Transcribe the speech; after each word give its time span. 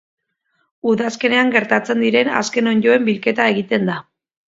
Udazkenean 0.91 1.53
geratzen 1.57 2.03
diren 2.07 2.35
azken 2.43 2.73
onddoen 2.75 3.09
bilketa 3.11 3.51
egiten 3.55 3.91
da. 3.93 4.05